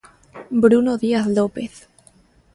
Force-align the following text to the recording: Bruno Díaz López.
Bruno 0.63 0.97
Díaz 0.97 1.27
López. 1.27 1.73